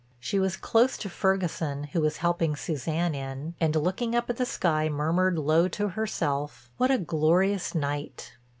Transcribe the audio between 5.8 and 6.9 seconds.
herself: "What